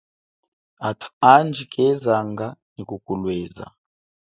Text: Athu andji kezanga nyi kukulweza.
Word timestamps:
Athu 0.87 1.07
andji 1.33 1.63
kezanga 1.73 2.47
nyi 2.73 2.83
kukulweza. 2.89 3.65